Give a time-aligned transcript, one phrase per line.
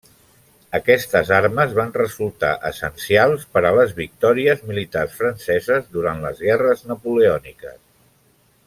[0.77, 7.79] Aquestes armes van resultar essencials per a les victòries militars franceses durant les guerres napoleòniques.